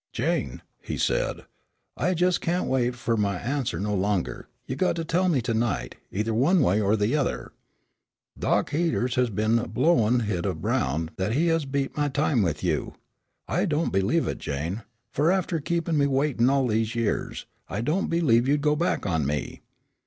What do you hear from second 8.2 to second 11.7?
Dock Heaters has been a blowin' hit aroun' that he has